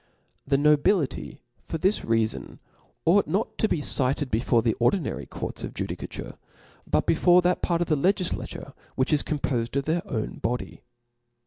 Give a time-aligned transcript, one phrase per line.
[0.47, 2.57] The nobility, fbr this reafon,
[3.05, 6.37] ought not to be cited before the ordinary courts of judicature,
[6.89, 10.81] jput before that part of the Icgiflature which is compofed of their owa body.